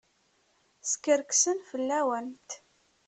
[0.91, 2.49] Skerksen fell-awent.